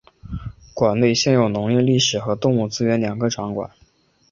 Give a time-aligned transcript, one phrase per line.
[0.73, 3.69] 馆内现有农业历史和动物资源两个展馆。